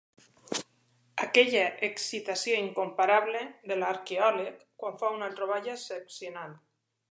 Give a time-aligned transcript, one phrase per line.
[1.25, 6.61] Aquella excitació incomparable de l'arqueòleg quan fa una troballa excepcional.